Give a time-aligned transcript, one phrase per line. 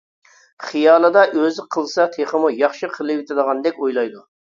[0.67, 4.31] خىيالىدا ئۆزى قىلسا تېخىمۇ ياخشى قىلىۋېتىدىغاندەك ئويلايدۇ.